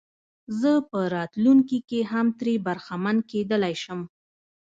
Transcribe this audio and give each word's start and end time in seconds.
زه 0.59 0.71
په 0.89 0.99
راتلونکي 1.15 1.79
کې 1.89 1.99
هم 2.11 2.27
ترې 2.39 2.53
برخمن 2.67 3.17
کېدلای 3.31 3.75
شم. 3.83 3.99